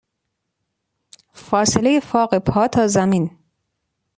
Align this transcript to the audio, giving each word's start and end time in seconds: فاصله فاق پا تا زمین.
فاصله 1.47 1.99
فاق 1.99 2.33
پا 2.37 2.67
تا 2.67 2.87
زمین. 2.87 3.31